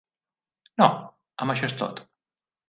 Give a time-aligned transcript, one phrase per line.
[0.83, 0.87] No,
[1.45, 2.03] amb això és tot.